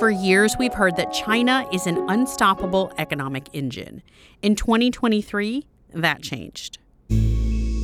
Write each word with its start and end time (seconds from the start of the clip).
For 0.00 0.08
years, 0.08 0.56
we've 0.58 0.72
heard 0.72 0.96
that 0.96 1.12
China 1.12 1.68
is 1.74 1.86
an 1.86 1.98
unstoppable 2.08 2.90
economic 2.96 3.50
engine. 3.52 4.02
In 4.40 4.54
2023, 4.54 5.66
that 5.92 6.22
changed. 6.22 6.78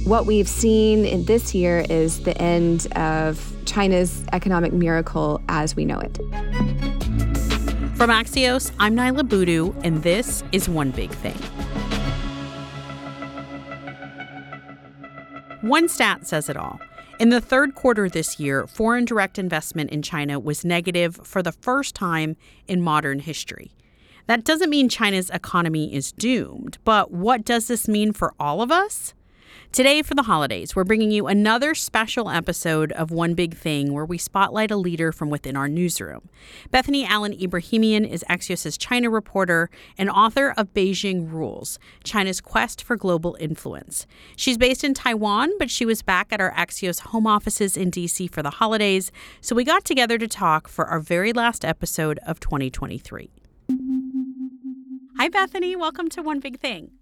What 0.06 0.24
we've 0.24 0.48
seen 0.48 1.04
in 1.04 1.26
this 1.26 1.54
year 1.54 1.84
is 1.90 2.22
the 2.22 2.34
end 2.40 2.86
of 2.96 3.54
China's 3.66 4.24
economic 4.32 4.72
miracle 4.72 5.42
as 5.50 5.76
we 5.76 5.84
know 5.84 6.00
it. 6.00 6.16
From 7.98 8.08
Axios, 8.08 8.72
I'm 8.78 8.96
Niala 8.96 9.28
Boodhoo, 9.28 9.74
and 9.84 10.02
this 10.02 10.42
is 10.52 10.70
One 10.70 10.92
Big 10.92 11.10
Thing. 11.10 11.36
One 15.60 15.86
stat 15.86 16.26
says 16.26 16.48
it 16.48 16.56
all. 16.56 16.80
In 17.18 17.30
the 17.30 17.40
third 17.40 17.74
quarter 17.74 18.10
this 18.10 18.38
year, 18.38 18.66
foreign 18.66 19.06
direct 19.06 19.38
investment 19.38 19.88
in 19.88 20.02
China 20.02 20.38
was 20.38 20.66
negative 20.66 21.18
for 21.24 21.42
the 21.42 21.52
first 21.52 21.94
time 21.94 22.36
in 22.68 22.82
modern 22.82 23.20
history. 23.20 23.72
That 24.26 24.44
doesn't 24.44 24.68
mean 24.68 24.90
China's 24.90 25.30
economy 25.30 25.94
is 25.94 26.12
doomed, 26.12 26.76
but 26.84 27.10
what 27.10 27.42
does 27.42 27.68
this 27.68 27.88
mean 27.88 28.12
for 28.12 28.34
all 28.38 28.60
of 28.60 28.70
us? 28.70 29.14
Today, 29.72 30.00
for 30.00 30.14
the 30.14 30.22
holidays, 30.22 30.74
we're 30.74 30.84
bringing 30.84 31.10
you 31.10 31.26
another 31.26 31.74
special 31.74 32.30
episode 32.30 32.92
of 32.92 33.10
One 33.10 33.34
Big 33.34 33.54
Thing 33.54 33.92
where 33.92 34.04
we 34.04 34.16
spotlight 34.16 34.70
a 34.70 34.76
leader 34.76 35.12
from 35.12 35.28
within 35.28 35.56
our 35.56 35.68
newsroom. 35.68 36.28
Bethany 36.70 37.04
Allen 37.04 37.32
Ebrahimian 37.32 38.08
is 38.08 38.24
Axios' 38.30 38.78
China 38.78 39.10
reporter 39.10 39.68
and 39.98 40.08
author 40.08 40.54
of 40.56 40.72
Beijing 40.72 41.30
Rules 41.30 41.78
China's 42.04 42.40
Quest 42.40 42.82
for 42.82 42.96
Global 42.96 43.36
Influence. 43.38 44.06
She's 44.36 44.56
based 44.56 44.82
in 44.82 44.94
Taiwan, 44.94 45.50
but 45.58 45.70
she 45.70 45.84
was 45.84 46.00
back 46.00 46.32
at 46.32 46.40
our 46.40 46.52
Axios 46.52 47.00
home 47.00 47.26
offices 47.26 47.76
in 47.76 47.90
DC 47.90 48.30
for 48.30 48.42
the 48.42 48.50
holidays, 48.50 49.12
so 49.40 49.54
we 49.54 49.64
got 49.64 49.84
together 49.84 50.16
to 50.16 50.28
talk 50.28 50.68
for 50.68 50.86
our 50.86 51.00
very 51.00 51.32
last 51.32 51.64
episode 51.64 52.18
of 52.26 52.40
2023. 52.40 53.30
Hi, 55.18 55.28
Bethany. 55.28 55.76
Welcome 55.76 56.08
to 56.10 56.22
One 56.22 56.40
Big 56.40 56.60
Thing. 56.60 56.92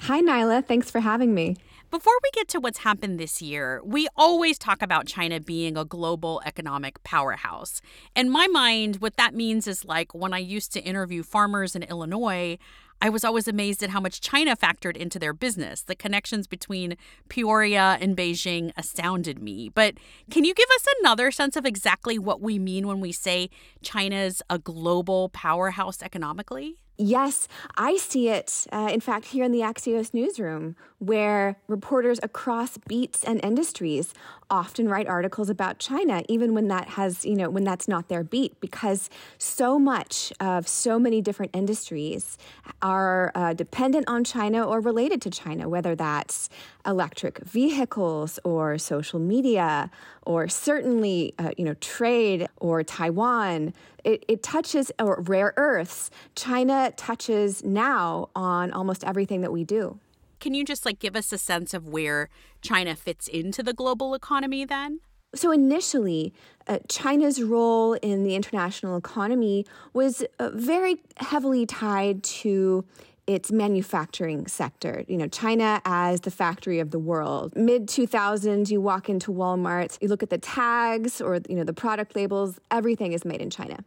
Hi, 0.00 0.20
Niala. 0.20 0.64
Thanks 0.64 0.90
for 0.90 1.00
having 1.00 1.34
me. 1.34 1.56
Before 1.88 2.14
we 2.20 2.30
get 2.32 2.48
to 2.48 2.58
what's 2.58 2.78
happened 2.78 3.20
this 3.20 3.40
year, 3.40 3.80
we 3.84 4.08
always 4.16 4.58
talk 4.58 4.82
about 4.82 5.06
China 5.06 5.38
being 5.38 5.76
a 5.76 5.84
global 5.84 6.42
economic 6.44 7.00
powerhouse. 7.04 7.80
In 8.16 8.28
my 8.28 8.48
mind, 8.48 8.96
what 8.96 9.16
that 9.16 9.34
means 9.34 9.68
is 9.68 9.84
like 9.84 10.12
when 10.12 10.32
I 10.32 10.38
used 10.38 10.72
to 10.72 10.80
interview 10.80 11.22
farmers 11.22 11.76
in 11.76 11.84
Illinois, 11.84 12.58
I 13.00 13.08
was 13.08 13.24
always 13.24 13.46
amazed 13.46 13.84
at 13.84 13.90
how 13.90 14.00
much 14.00 14.20
China 14.20 14.56
factored 14.56 14.96
into 14.96 15.20
their 15.20 15.32
business. 15.32 15.82
The 15.82 15.94
connections 15.94 16.48
between 16.48 16.96
Peoria 17.28 17.98
and 18.00 18.16
Beijing 18.16 18.72
astounded 18.76 19.40
me. 19.40 19.68
But 19.68 19.94
can 20.28 20.44
you 20.44 20.54
give 20.54 20.68
us 20.74 20.86
another 21.00 21.30
sense 21.30 21.54
of 21.54 21.64
exactly 21.64 22.18
what 22.18 22.40
we 22.40 22.58
mean 22.58 22.88
when 22.88 23.00
we 23.00 23.12
say 23.12 23.48
China's 23.80 24.42
a 24.50 24.58
global 24.58 25.28
powerhouse 25.28 26.02
economically? 26.02 26.78
Yes, 26.98 27.46
I 27.76 27.98
see 27.98 28.30
it, 28.30 28.66
uh, 28.72 28.88
in 28.90 29.00
fact, 29.00 29.26
here 29.26 29.44
in 29.44 29.52
the 29.52 29.60
Axios 29.60 30.14
newsroom, 30.14 30.76
where 30.98 31.56
reporters 31.68 32.18
across 32.22 32.78
beats 32.78 33.22
and 33.22 33.38
industries 33.44 34.14
often 34.48 34.88
write 34.88 35.06
articles 35.06 35.50
about 35.50 35.78
China, 35.78 36.22
even 36.28 36.54
when 36.54 36.68
that 36.68 36.88
has, 36.90 37.24
you 37.26 37.34
know, 37.34 37.50
when 37.50 37.64
that's 37.64 37.86
not 37.86 38.08
their 38.08 38.24
beat, 38.24 38.58
because 38.60 39.10
so 39.36 39.78
much 39.78 40.32
of 40.40 40.66
so 40.66 40.98
many 40.98 41.20
different 41.20 41.54
industries 41.54 42.38
are 42.80 43.30
uh, 43.34 43.52
dependent 43.52 44.08
on 44.08 44.24
China 44.24 44.66
or 44.66 44.80
related 44.80 45.20
to 45.20 45.28
China, 45.28 45.68
whether 45.68 45.94
that's 45.94 46.48
electric 46.86 47.38
vehicles 47.40 48.38
or 48.44 48.78
social 48.78 49.18
media 49.18 49.90
or 50.22 50.48
certainly, 50.48 51.34
uh, 51.38 51.50
you 51.58 51.64
know, 51.64 51.74
trade 51.74 52.46
or 52.58 52.82
Taiwan. 52.82 53.74
It, 54.06 54.24
it 54.28 54.42
touches 54.44 54.92
or 55.00 55.20
rare 55.22 55.52
earths. 55.56 56.10
China 56.36 56.92
touches 56.96 57.64
now 57.64 58.30
on 58.36 58.70
almost 58.70 59.02
everything 59.02 59.40
that 59.40 59.52
we 59.52 59.64
do. 59.64 59.98
Can 60.38 60.54
you 60.54 60.64
just 60.64 60.86
like 60.86 61.00
give 61.00 61.16
us 61.16 61.32
a 61.32 61.38
sense 61.38 61.74
of 61.74 61.88
where 61.88 62.28
China 62.62 62.94
fits 62.94 63.26
into 63.26 63.64
the 63.64 63.72
global 63.72 64.14
economy 64.14 64.64
then? 64.64 65.00
So, 65.34 65.50
initially, 65.50 66.32
uh, 66.68 66.78
China's 66.88 67.42
role 67.42 67.94
in 67.94 68.22
the 68.22 68.36
international 68.36 68.96
economy 68.96 69.66
was 69.92 70.24
uh, 70.38 70.50
very 70.54 71.02
heavily 71.16 71.66
tied 71.66 72.22
to 72.22 72.84
its 73.26 73.50
manufacturing 73.50 74.46
sector. 74.46 75.04
You 75.08 75.16
know, 75.16 75.26
China 75.26 75.82
as 75.84 76.20
the 76.20 76.30
factory 76.30 76.78
of 76.78 76.92
the 76.92 76.98
world. 77.00 77.56
Mid 77.56 77.88
2000s, 77.88 78.70
you 78.70 78.80
walk 78.80 79.08
into 79.08 79.32
Walmart, 79.32 79.98
you 80.00 80.06
look 80.06 80.22
at 80.22 80.30
the 80.30 80.38
tags 80.38 81.20
or, 81.20 81.40
you 81.48 81.56
know, 81.56 81.64
the 81.64 81.72
product 81.72 82.14
labels, 82.14 82.60
everything 82.70 83.12
is 83.12 83.24
made 83.24 83.40
in 83.40 83.50
China. 83.50 83.78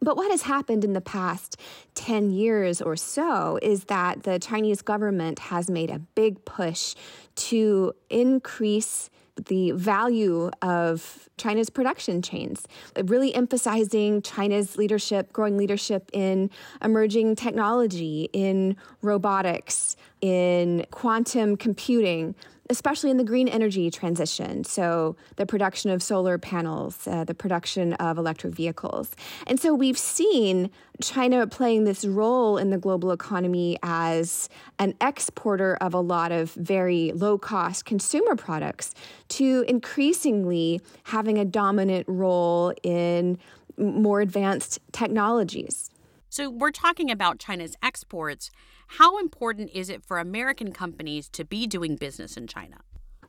But 0.00 0.16
what 0.16 0.30
has 0.30 0.42
happened 0.42 0.84
in 0.84 0.92
the 0.92 1.00
past 1.00 1.60
10 1.94 2.30
years 2.30 2.80
or 2.80 2.96
so 2.96 3.58
is 3.62 3.84
that 3.84 4.22
the 4.22 4.38
Chinese 4.38 4.82
government 4.82 5.38
has 5.38 5.68
made 5.68 5.90
a 5.90 5.98
big 5.98 6.44
push 6.44 6.94
to 7.34 7.92
increase 8.08 9.10
the 9.46 9.72
value 9.72 10.50
of 10.62 11.28
China's 11.36 11.70
production 11.70 12.22
chains, 12.22 12.66
really 13.04 13.34
emphasizing 13.34 14.22
China's 14.22 14.76
leadership, 14.76 15.32
growing 15.32 15.56
leadership 15.56 16.10
in 16.12 16.50
emerging 16.82 17.36
technology, 17.36 18.28
in 18.32 18.76
robotics, 19.02 19.96
in 20.20 20.84
quantum 20.90 21.56
computing 21.56 22.34
especially 22.70 23.10
in 23.10 23.16
the 23.16 23.24
green 23.24 23.48
energy 23.48 23.90
transition. 23.90 24.64
So, 24.64 25.16
the 25.36 25.46
production 25.46 25.90
of 25.90 26.02
solar 26.02 26.38
panels, 26.38 27.06
uh, 27.06 27.24
the 27.24 27.34
production 27.34 27.94
of 27.94 28.18
electric 28.18 28.54
vehicles. 28.54 29.12
And 29.46 29.58
so, 29.58 29.74
we've 29.74 29.98
seen 29.98 30.70
China 31.00 31.46
playing 31.46 31.84
this 31.84 32.04
role 32.04 32.58
in 32.58 32.70
the 32.70 32.78
global 32.78 33.10
economy 33.12 33.78
as 33.82 34.48
an 34.78 34.94
exporter 35.00 35.76
of 35.80 35.94
a 35.94 36.00
lot 36.00 36.32
of 36.32 36.52
very 36.52 37.12
low 37.12 37.38
cost 37.38 37.84
consumer 37.84 38.36
products 38.36 38.94
to 39.28 39.64
increasingly 39.68 40.80
having 41.04 41.38
a 41.38 41.44
dominant 41.44 42.06
role 42.08 42.72
in 42.82 43.38
more 43.76 44.20
advanced 44.20 44.78
technologies. 44.92 45.90
So, 46.28 46.50
we're 46.50 46.72
talking 46.72 47.10
about 47.10 47.38
China's 47.38 47.76
exports. 47.82 48.50
How 48.92 49.18
important 49.18 49.70
is 49.72 49.90
it 49.90 50.04
for 50.04 50.18
American 50.18 50.72
companies 50.72 51.28
to 51.30 51.44
be 51.44 51.66
doing 51.66 51.96
business 51.96 52.36
in 52.36 52.46
China? 52.46 52.78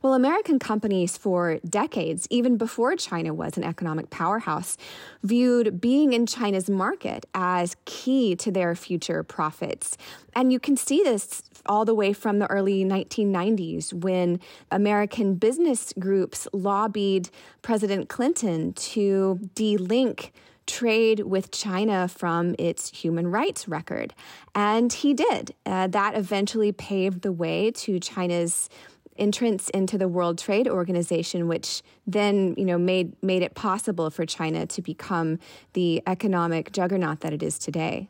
Well, 0.02 0.14
American 0.14 0.58
companies 0.58 1.18
for 1.18 1.58
decades, 1.68 2.26
even 2.30 2.56
before 2.56 2.96
China 2.96 3.34
was 3.34 3.58
an 3.58 3.64
economic 3.64 4.08
powerhouse, 4.08 4.78
viewed 5.22 5.78
being 5.78 6.14
in 6.14 6.24
China's 6.24 6.70
market 6.70 7.26
as 7.34 7.76
key 7.84 8.34
to 8.36 8.50
their 8.50 8.74
future 8.74 9.22
profits. 9.22 9.98
And 10.34 10.50
you 10.50 10.58
can 10.58 10.78
see 10.78 11.02
this 11.02 11.42
all 11.66 11.84
the 11.84 11.94
way 11.94 12.14
from 12.14 12.38
the 12.38 12.46
early 12.46 12.82
1990s 12.82 13.92
when 13.92 14.40
American 14.70 15.34
business 15.34 15.92
groups 15.98 16.48
lobbied 16.54 17.28
President 17.60 18.08
Clinton 18.08 18.72
to 18.72 19.38
delink 19.54 20.30
trade 20.70 21.20
with 21.20 21.50
China 21.50 22.08
from 22.08 22.54
its 22.58 22.90
human 22.90 23.26
rights 23.26 23.68
record. 23.68 24.14
And 24.54 24.92
he 24.92 25.12
did. 25.12 25.54
Uh, 25.66 25.88
that 25.88 26.16
eventually 26.16 26.72
paved 26.72 27.22
the 27.22 27.32
way 27.32 27.70
to 27.72 27.98
China's 27.98 28.68
entrance 29.16 29.68
into 29.70 29.98
the 29.98 30.08
World 30.08 30.38
Trade 30.38 30.68
Organization, 30.68 31.48
which 31.48 31.82
then 32.06 32.54
you 32.56 32.64
know 32.64 32.78
made 32.78 33.20
made 33.22 33.42
it 33.42 33.54
possible 33.54 34.10
for 34.10 34.24
China 34.24 34.66
to 34.66 34.80
become 34.80 35.38
the 35.74 36.02
economic 36.06 36.72
juggernaut 36.72 37.20
that 37.20 37.32
it 37.32 37.42
is 37.42 37.58
today. 37.58 38.08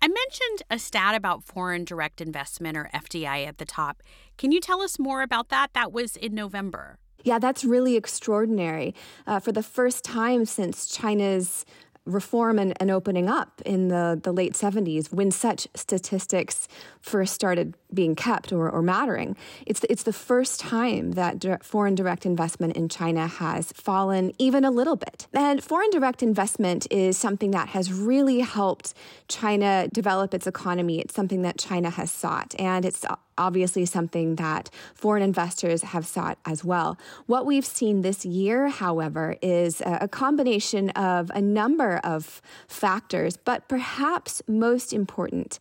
I 0.00 0.06
mentioned 0.06 0.62
a 0.70 0.78
stat 0.78 1.16
about 1.16 1.42
foreign 1.42 1.84
direct 1.84 2.20
investment 2.20 2.76
or 2.76 2.88
FDI 2.94 3.46
at 3.48 3.58
the 3.58 3.64
top. 3.64 4.02
Can 4.36 4.52
you 4.52 4.60
tell 4.60 4.80
us 4.80 4.98
more 4.98 5.22
about 5.22 5.48
that? 5.48 5.72
That 5.72 5.90
was 5.92 6.14
in 6.14 6.34
November. 6.34 6.98
Yeah, 7.24 7.38
that's 7.38 7.64
really 7.64 7.96
extraordinary. 7.96 8.94
Uh, 9.26 9.40
for 9.40 9.52
the 9.52 9.62
first 9.62 10.04
time 10.04 10.44
since 10.44 10.86
China's 10.86 11.64
reform 12.08 12.58
and, 12.58 12.72
and 12.80 12.90
opening 12.90 13.28
up 13.28 13.60
in 13.66 13.88
the, 13.88 14.18
the 14.22 14.32
late 14.32 14.54
70s, 14.54 15.12
when 15.12 15.30
such 15.30 15.68
statistics 15.74 16.66
first 17.08 17.34
started 17.34 17.74
being 17.92 18.14
kept 18.14 18.52
or, 18.52 18.70
or 18.70 18.82
mattering, 18.82 19.36
it's 19.66 19.80
the, 19.80 19.90
it's 19.90 20.02
the 20.02 20.12
first 20.12 20.60
time 20.60 21.12
that 21.12 21.38
direct, 21.38 21.64
foreign 21.64 21.94
direct 21.94 22.26
investment 22.26 22.76
in 22.76 22.88
China 22.88 23.26
has 23.26 23.72
fallen 23.72 24.32
even 24.38 24.64
a 24.64 24.70
little 24.70 24.96
bit. 24.96 25.26
And 25.32 25.64
foreign 25.64 25.90
direct 25.90 26.22
investment 26.22 26.86
is 26.90 27.16
something 27.16 27.50
that 27.52 27.68
has 27.68 27.92
really 27.92 28.40
helped 28.40 28.94
China 29.28 29.88
develop 29.92 30.34
its 30.34 30.46
economy. 30.46 31.00
It's 31.00 31.14
something 31.14 31.42
that 31.42 31.58
China 31.58 31.90
has 31.90 32.10
sought, 32.10 32.54
and 32.58 32.84
it's 32.84 33.04
obviously 33.38 33.86
something 33.86 34.34
that 34.36 34.68
foreign 34.94 35.22
investors 35.22 35.82
have 35.82 36.06
sought 36.06 36.38
as 36.44 36.64
well. 36.64 36.98
What 37.26 37.46
we've 37.46 37.64
seen 37.64 38.02
this 38.02 38.26
year, 38.26 38.68
however, 38.68 39.36
is 39.40 39.80
a 39.84 40.08
combination 40.08 40.90
of 40.90 41.30
a 41.34 41.40
number 41.40 42.00
of 42.04 42.42
factors, 42.66 43.36
but 43.36 43.68
perhaps 43.68 44.42
most 44.46 44.92
important 44.92 45.58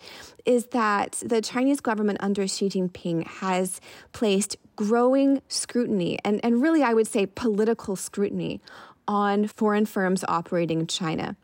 is 0.47 0.67
that 0.67 1.21
the 1.23 1.41
Chinese 1.41 1.81
government 1.81 2.17
under 2.21 2.47
Xi 2.47 2.69
Jinping 2.69 3.27
has 3.27 3.79
placed 4.13 4.55
growing 4.77 5.41
scrutiny 5.49 6.17
and, 6.23 6.39
and 6.43 6.61
really, 6.61 6.81
I 6.81 6.93
would 6.93 7.07
say, 7.07 7.25
political 7.25 7.95
scrutiny 7.95 8.61
on 9.07 9.47
foreign 9.47 9.85
firms 9.85 10.23
operating 10.27 10.79
in 10.81 10.87
China. 10.87 11.35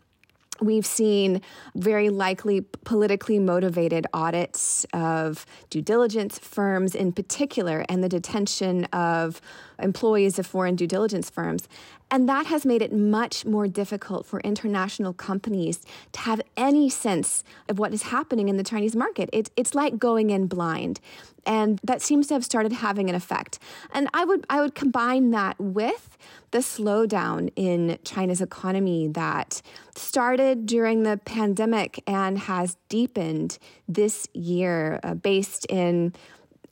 We've 0.62 0.86
seen 0.86 1.42
very 1.76 2.10
likely 2.10 2.62
politically 2.62 3.40
motivated 3.40 4.08
audits 4.14 4.86
of 4.94 5.46
due 5.70 5.82
diligence 5.82 6.40
firms 6.40 6.96
in 6.96 7.12
particular 7.12 7.86
and 7.90 8.04
the 8.04 8.10
detention 8.10 8.86
of 8.86 9.42
employees 9.84 10.40
of 10.40 10.48
foreign 10.48 10.76
due 10.76 10.88
diligence 10.88 11.30
firms. 11.30 11.68
And 12.10 12.30
that 12.30 12.46
has 12.46 12.66
made 12.66 12.82
it 12.82 12.94
much 12.94 13.44
more 13.44 13.68
difficult 13.68 14.26
for 14.26 14.40
international 14.42 15.14
companies 15.14 15.82
to 16.12 16.20
have 16.22 16.42
any 16.56 16.90
sense 16.90 17.44
of 17.68 17.80
what 17.80 17.94
is 17.94 18.04
happening 18.04 18.50
in 18.50 18.58
the 18.58 18.64
Chinese 18.64 18.96
market. 18.96 19.30
It's, 19.34 19.50
it's 19.56 19.74
like 19.74 19.98
going 19.98 20.30
in 20.30 20.46
blind. 20.46 21.00
And 21.46 21.80
that 21.84 22.02
seems 22.02 22.28
to 22.28 22.36
have 22.36 22.46
started 22.46 22.72
having 22.72 23.10
an 23.10 23.16
effect. 23.16 23.60
And 23.94 24.08
I 24.14 24.26
would, 24.26 24.46
I 24.50 24.62
would 24.62 24.76
combine 24.76 25.32
that 25.32 25.60
with 25.60 26.18
the 26.52 26.60
slowdown 26.60 27.52
in 27.56 27.98
China's 28.06 28.42
economy 28.42 29.08
that 29.08 29.62
started 29.96 30.68
during 30.68 31.04
the 31.04 31.20
pandemic 31.26 32.02
and 32.06 32.38
has 32.38 32.78
deepened 32.90 33.58
this 33.88 34.28
year, 34.34 35.00
uh, 35.04 35.16
based 35.16 35.66
in 35.66 36.14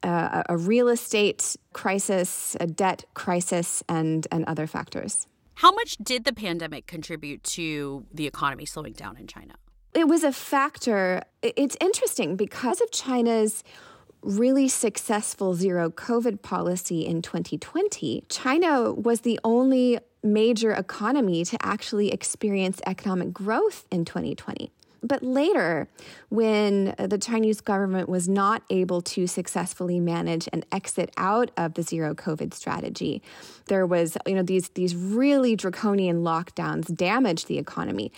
uh, 0.04 0.44
a 0.50 0.58
real 0.58 0.88
estate 0.88 1.56
crisis, 1.74 2.56
a 2.60 2.68
debt 2.68 3.06
crisis, 3.14 3.84
and, 3.88 4.28
and 4.32 4.46
other 4.46 4.68
factors. 4.68 5.28
How 5.56 5.72
much 5.72 5.98
did 5.98 6.24
the 6.24 6.34
pandemic 6.34 6.88
contribute 6.88 7.44
to 7.44 8.06
the 8.14 8.26
economy 8.26 8.66
slowing 8.66 8.94
down 8.94 9.18
in 9.18 9.28
China? 9.28 9.56
It 9.94 10.08
was 10.08 10.24
a 10.24 10.32
factor. 10.32 11.22
It's 11.42 11.78
interesting 11.82 12.36
because 12.36 12.82
of 12.82 12.92
China's 12.92 13.64
really 14.24 14.68
successful 14.68 15.54
zero 15.54 15.90
COVID 15.90 16.42
policy 16.42 17.06
in 17.06 17.22
2020, 17.22 18.24
China 18.30 18.94
was 18.94 19.22
the 19.22 19.40
only 19.44 20.00
major 20.24 20.72
economy 20.72 21.44
to 21.46 21.58
actually 21.66 22.12
experience 22.12 22.80
economic 22.86 23.34
growth 23.34 23.86
in 23.92 24.06
2020. 24.06 24.72
But 25.04 25.24
later, 25.24 25.88
when 26.30 26.94
uh, 26.98 27.08
the 27.08 27.18
Chinese 27.18 27.60
government 27.60 28.08
was 28.08 28.30
not 28.30 28.64
able 28.70 29.02
to 29.02 29.26
successfully 29.26 30.00
manage 30.00 30.48
an 30.54 30.64
exit 30.72 31.12
out 31.18 31.50
of 31.58 31.74
the 31.74 31.82
zero 31.82 32.14
COVID 32.14 32.54
strategy, 32.54 33.22
there 33.66 33.86
was, 33.86 34.18
you 34.28 34.36
know, 34.36 34.44
these, 34.44 34.70
these 34.70 34.96
really 34.96 35.56
draconian 35.56 36.24
lockdowns 36.24 36.96
damaged 36.96 37.48
the 37.48 37.58
economy. 37.58 38.12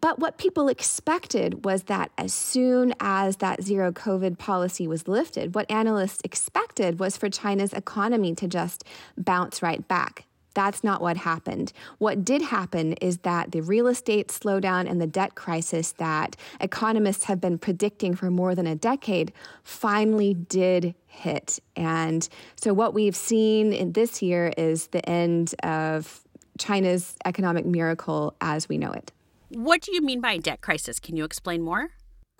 But 0.00 0.18
what 0.18 0.38
people 0.38 0.68
expected 0.68 1.64
was 1.64 1.84
that 1.84 2.10
as 2.18 2.34
soon 2.34 2.94
as 3.00 3.36
that 3.36 3.62
zero 3.62 3.92
COVID 3.92 4.38
policy 4.38 4.88
was 4.88 5.06
lifted, 5.06 5.54
what 5.54 5.70
analysts 5.70 6.20
expected 6.24 6.98
was 6.98 7.16
for 7.16 7.28
China's 7.28 7.72
economy 7.72 8.34
to 8.34 8.48
just 8.48 8.84
bounce 9.16 9.62
right 9.62 9.86
back. 9.86 10.26
That's 10.54 10.82
not 10.84 11.00
what 11.00 11.16
happened. 11.16 11.72
What 11.98 12.24
did 12.24 12.42
happen 12.42 12.94
is 12.94 13.18
that 13.18 13.52
the 13.52 13.60
real 13.60 13.88
estate 13.88 14.28
slowdown 14.28 14.88
and 14.88 15.00
the 15.00 15.06
debt 15.06 15.34
crisis 15.34 15.92
that 15.92 16.36
economists 16.60 17.24
have 17.24 17.40
been 17.40 17.58
predicting 17.58 18.14
for 18.14 18.30
more 18.30 18.54
than 18.54 18.66
a 18.66 18.76
decade 18.76 19.32
finally 19.64 20.34
did 20.34 20.94
hit. 21.06 21.58
And 21.76 22.28
so, 22.56 22.72
what 22.72 22.94
we've 22.94 23.16
seen 23.16 23.72
in 23.72 23.92
this 23.92 24.22
year 24.22 24.52
is 24.56 24.88
the 24.88 25.06
end 25.08 25.54
of 25.62 26.20
China's 26.58 27.16
economic 27.24 27.66
miracle 27.66 28.34
as 28.40 28.68
we 28.68 28.78
know 28.78 28.92
it. 28.92 29.12
What 29.48 29.82
do 29.82 29.94
you 29.94 30.00
mean 30.00 30.20
by 30.20 30.38
debt 30.38 30.60
crisis? 30.60 30.98
Can 30.98 31.16
you 31.16 31.24
explain 31.24 31.62
more? 31.62 31.90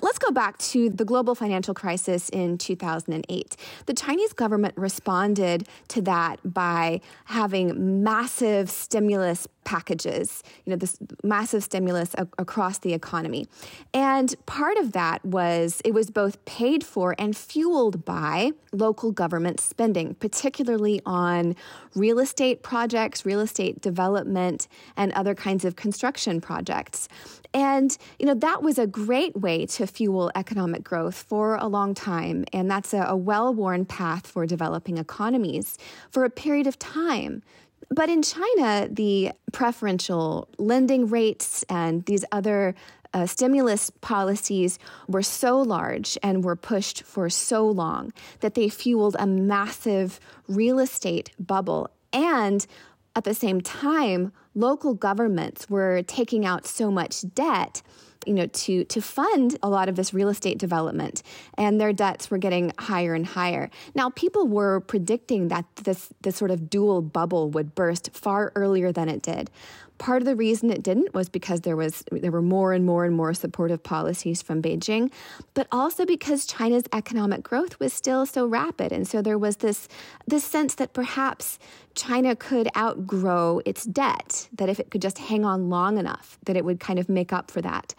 Let's 0.05 0.19
go 0.19 0.31
back 0.31 0.59
to 0.59 0.91
the 0.91 1.07
global 1.07 1.35
financial 1.35 1.73
crisis 1.73 2.29
in 2.29 2.59
2008. 2.59 3.57
The 3.87 3.95
Chinese 3.95 4.35
government 4.35 4.77
responded 4.77 5.67
to 5.89 6.03
that 6.03 6.41
by 6.45 7.01
having 7.25 8.05
massive 8.05 8.69
stimulus 8.69 9.49
packages, 9.65 10.43
you 10.67 10.73
know, 10.73 10.77
this 10.77 10.99
massive 11.23 11.65
stimulus 11.65 12.15
a- 12.19 12.29
across 12.37 12.81
the 12.81 12.93
economy. 12.93 13.47
And 13.95 14.35
part 14.45 14.77
of 14.77 14.93
that 14.93 15.25
was 15.25 15.81
it 15.87 15.95
was 15.95 16.11
both 16.11 16.45
paid 16.45 16.85
for 16.85 17.15
and 17.19 17.35
fueled 17.35 18.05
by 18.05 18.51
local 18.73 19.11
government 19.11 19.59
spending, 19.59 20.17
particularly 20.17 21.01
on 21.07 21.57
real 21.95 22.19
estate 22.19 22.63
projects, 22.63 23.25
real 23.25 23.41
estate 23.41 23.81
development, 23.81 24.69
and 24.99 25.13
other 25.13 25.35
kinds 25.35 25.65
of 25.65 25.77
construction 25.77 26.43
projects. 26.43 27.09
And, 27.55 27.97
you 28.19 28.27
know, 28.27 28.35
that 28.35 28.63
was 28.63 28.79
a 28.79 28.87
great 28.87 29.37
way 29.37 29.65
to 29.67 29.87
fuel 29.87 30.31
economic 30.35 30.83
growth 30.83 31.15
for 31.15 31.55
a 31.55 31.69
long 31.69 31.95
time. 31.95 32.45
And 32.53 32.69
that's 32.69 32.93
a, 32.93 33.03
a 33.03 33.17
well 33.17 33.55
worn 33.55 33.85
path 33.85 34.27
for 34.27 34.45
developing 34.45 34.99
economies 34.99 35.79
for 36.11 36.25
a 36.25 36.31
period 36.31 36.67
of 36.67 36.79
time. 36.79 37.43
But 37.91 38.09
in 38.09 38.23
China, 38.23 38.89
the 38.91 39.33
preferential 39.53 40.49
lending 40.59 41.07
rates 41.07 41.65
and 41.69 42.05
these 42.07 42.25
other 42.33 42.75
uh, 43.13 43.27
stimulus 43.27 43.91
policies 44.01 44.79
were 45.07 45.23
so 45.23 45.61
large 45.61 46.19
and 46.23 46.43
were 46.43 46.57
pushed 46.57 47.05
for 47.05 47.31
so 47.31 47.65
long 47.65 48.13
that 48.41 48.55
they 48.55 48.69
fueled 48.69 49.15
a 49.19 49.27
massive 49.27 50.19
real 50.49 50.81
estate 50.81 51.31
bubble. 51.39 51.91
And 52.13 52.67
at 53.17 53.25
the 53.25 53.35
same 53.35 53.61
time, 53.61 54.33
local 54.55 54.95
governments 54.95 55.69
were 55.71 56.03
taking 56.03 56.45
out 56.45 56.67
so 56.67 56.91
much 56.91 57.23
debt 57.35 57.83
you 58.27 58.35
know, 58.35 58.47
to 58.47 58.85
to 58.85 59.01
fund 59.01 59.59
a 59.63 59.69
lot 59.69 59.89
of 59.89 59.97
this 59.97 60.15
real 60.15 60.29
estate 60.29 60.59
development, 60.59 61.23
and 61.59 61.81
their 61.81 61.93
debts 61.93 62.31
were 62.31 62.39
getting 62.39 62.73
higher 62.79 63.15
and 63.15 63.27
higher. 63.27 63.71
Now, 63.95 64.11
people 64.11 64.47
were 64.47 64.81
predicting 64.81 65.49
that 65.49 65.65
this 65.77 66.09
this 66.23 66.37
sort 66.37 66.51
of 66.51 66.71
dual 66.71 67.03
bubble 67.03 67.51
would 67.51 67.75
burst 67.75 68.11
far 68.15 68.53
earlier 68.55 68.93
than 68.93 69.09
it 69.09 69.23
did. 69.23 69.51
Part 69.99 70.23
of 70.23 70.27
the 70.27 70.37
reason 70.37 70.71
it 70.71 70.83
didn't 70.83 71.15
was 71.15 71.29
because 71.29 71.61
there 71.61 71.77
was 71.77 72.03
there 72.11 72.33
were 72.33 72.43
more 72.43 72.73
and 72.73 72.85
more 72.85 73.05
and 73.05 73.15
more 73.17 73.33
supportive 73.33 73.83
policies 73.83 74.43
from 74.43 74.61
Beijing, 74.61 75.13
but 75.55 75.67
also 75.71 76.05
because 76.05 76.47
China's 76.47 76.83
economic 76.93 77.43
growth 77.43 77.79
was 77.79 77.93
still 77.93 78.27
so 78.27 78.45
rapid, 78.45 78.93
and 78.93 79.07
so 79.07 79.23
there 79.23 79.39
was 79.39 79.59
this 79.59 79.89
this 80.27 80.45
sense 80.45 80.75
that 80.77 80.93
perhaps 80.93 81.59
China 81.95 82.35
could 82.35 82.69
outgrow 82.77 83.61
its 83.65 83.85
debt, 83.85 84.49
that 84.53 84.69
if 84.69 84.81
it 84.81 84.91
could 84.91 85.01
just 85.01 85.19
hang 85.19 85.45
on 85.45 85.71
long 85.71 85.97
enough, 85.97 86.39
that 86.45 86.57
it 86.57 86.65
would 86.65 86.81
kind 86.81 86.99
of 86.99 87.09
make 87.09 87.33
up 87.33 87.51
for 87.51 87.63
that. 87.63 87.95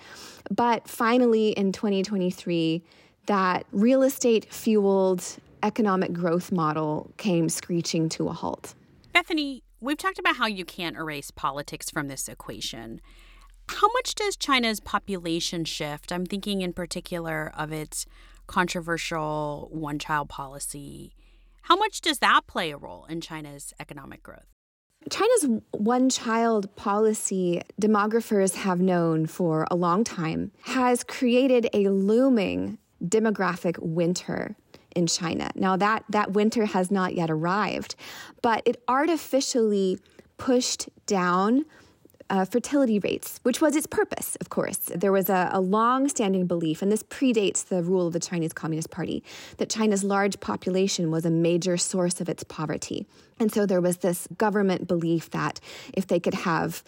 But 0.52 0.88
finally, 0.88 1.50
in 1.52 1.72
2023, 1.72 2.84
that 3.28 3.66
real 3.72 4.04
estate 4.04 4.54
fueled 4.54 5.24
economic 5.64 6.14
growth 6.14 6.52
model 6.52 7.10
came 7.18 7.50
screeching 7.50 8.10
to 8.10 8.28
a 8.28 8.34
halt. 8.34 8.76
Bethany, 9.14 9.64
we've 9.86 9.98
talked 9.98 10.20
about 10.20 10.36
how 10.36 10.48
you 10.48 10.66
can't 10.66 10.98
erase 10.98 11.32
politics 11.32 11.90
from 11.90 12.08
this 12.08 12.28
equation. 12.28 13.02
How 13.70 13.88
much 13.94 14.16
does 14.16 14.36
China's 14.36 14.80
population 14.80 15.66
shift? 15.66 16.12
I'm 16.12 16.26
thinking 16.26 16.62
in 16.62 16.74
particular 16.74 17.52
of 17.58 17.72
its 17.72 18.06
controversial 18.48 19.70
one 19.72 19.98
child 19.98 20.30
policy 20.30 21.16
how 21.66 21.76
much 21.76 22.02
does 22.02 22.20
that 22.20 22.42
play 22.46 22.70
a 22.70 22.78
role 22.78 23.08
in 23.10 23.22
China's 23.22 23.74
economic 23.80 24.22
growth? 24.22 24.46
China's 25.10 25.48
one 25.72 26.12
child 26.12 26.74
policy, 26.76 27.64
demographers 27.82 28.54
have 28.54 28.80
known 28.80 29.26
for 29.26 29.66
a 29.72 29.76
long 29.76 30.04
time, 30.04 30.52
has 30.62 31.04
created 31.04 31.68
a 31.74 31.90
looming 31.90 32.78
demographic 33.04 33.80
winter 33.80 34.56
in 34.96 35.08
China. 35.08 35.52
Now 35.56 35.76
that 35.78 36.04
that 36.10 36.32
winter 36.32 36.66
has 36.66 36.90
not 36.90 37.14
yet 37.14 37.30
arrived, 37.30 37.96
but 38.42 38.62
it 38.66 38.82
artificially 38.88 40.00
pushed 40.38 40.90
down 41.06 41.66
uh, 42.30 42.46
fertility 42.46 43.00
rates, 43.00 43.40
which 43.44 43.62
was 43.62 43.76
its 43.76 43.86
purpose, 43.86 44.36
of 44.42 44.50
course. 44.50 44.78
There 44.78 45.12
was 45.12 45.30
a, 45.30 45.50
a 45.52 45.62
long 45.62 46.10
standing 46.10 46.48
belief, 46.48 46.82
and 46.82 46.92
this 46.92 47.04
predates 47.04 47.66
the 47.66 47.84
rule 47.84 48.08
of 48.08 48.14
the 48.14 48.20
Chinese 48.20 48.54
Communist 48.54 48.90
Party, 48.90 49.24
that 49.58 49.70
China's 49.70 50.04
large 50.04 50.40
population 50.40 51.12
was 51.12 51.26
a 51.26 51.30
major 51.30 51.78
source 51.78 52.20
of 52.22 52.30
its 52.30 52.44
poverty. 52.44 53.06
And 53.40 53.54
so 53.54 53.66
there 53.66 53.82
was 53.82 53.98
this 53.98 54.28
government 54.38 54.88
belief 54.88 55.30
that 55.32 55.60
if 55.94 56.08
they 56.08 56.20
could 56.20 56.34
have 56.34 56.84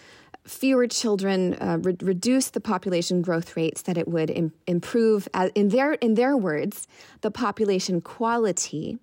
fewer 0.48 0.88
children, 0.88 1.54
uh, 1.56 1.78
re- 1.82 1.98
reduce 2.02 2.50
the 2.50 2.60
population 2.60 3.22
growth 3.22 3.56
rates, 3.56 3.82
that 3.84 3.98
it 3.98 4.08
would 4.08 4.30
Im- 4.30 4.54
improve, 4.66 5.28
in 5.54 5.70
their 5.70 5.94
in 5.94 6.16
their 6.16 6.36
words, 6.36 6.88
the 7.22 7.32
population 7.32 8.02
quality 8.02 8.98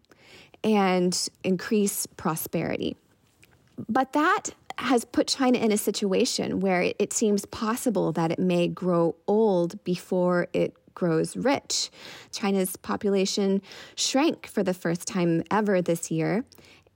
and 0.63 1.29
increase 1.45 2.07
prosperity. 2.07 2.97
But 3.89 4.13
that 4.15 4.51
has 4.79 5.05
put 5.05 5.29
China 5.29 5.59
in 5.59 5.71
a 5.71 5.77
situation 5.77 6.61
where 6.61 6.83
it, 6.83 6.97
it 6.99 7.13
seems 7.13 7.47
possible 7.47 8.11
that 8.13 8.33
it 8.33 8.39
may 8.39 8.67
grow 8.67 9.15
old 9.29 9.83
before 9.85 10.49
it 10.53 10.75
grows 10.95 11.37
rich. 11.37 11.91
China's 12.33 12.77
population 12.77 13.61
shrank 13.95 14.47
for 14.47 14.63
the 14.63 14.75
first 14.75 15.07
time 15.07 15.43
ever 15.51 15.83
this 15.83 16.11
year. 16.11 16.45